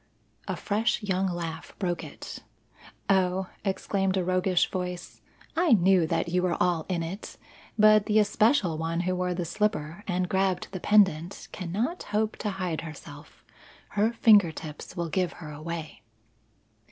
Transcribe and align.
A 0.47 0.55
fresh 0.55 1.03
young 1.03 1.27
laugh 1.27 1.75
broke 1.77 2.03
it. 2.03 2.39
"Oh," 3.07 3.51
exclaimed 3.63 4.17
a 4.17 4.23
roguish 4.25 4.71
voice, 4.71 5.21
"I 5.55 5.73
knew 5.73 6.07
that 6.07 6.27
you 6.29 6.41
were 6.41 6.57
all 6.59 6.87
in 6.89 7.03
it! 7.03 7.37
But 7.77 8.07
the 8.07 8.17
especial 8.17 8.79
one 8.79 9.01
who 9.01 9.15
wore 9.15 9.35
the 9.35 9.45
slipper 9.45 10.03
and 10.07 10.27
grabbed 10.27 10.69
the 10.71 10.79
pendant 10.79 11.49
cannot 11.51 12.01
hope 12.01 12.35
to 12.37 12.49
hide 12.57 12.81
herself. 12.81 13.45
Her 13.89 14.11
finger 14.11 14.51
tips 14.51 14.97
will 14.97 15.09
give 15.09 15.33
her 15.33 15.51
away." 15.51 16.01